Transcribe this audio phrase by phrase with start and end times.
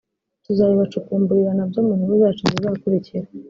[0.45, 3.27] tuzabibacukumburira nabyo mu nkuru zacu zizakurikira